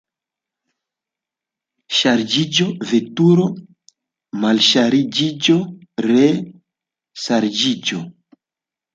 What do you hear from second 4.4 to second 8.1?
malŝargiĝo, ree ŝarĝiĝo.